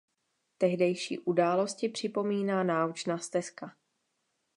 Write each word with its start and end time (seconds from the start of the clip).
Tehdejší 0.57 1.19
události 1.19 1.89
připomíná 1.89 2.63
naučná 2.63 3.17
stezka. 3.17 3.75